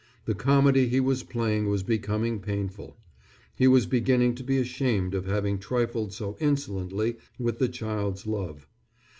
[0.25, 2.97] The comedy he was playing was becoming painful.
[3.55, 8.65] He was beginning to be ashamed of having trifled so insolently with the child's love.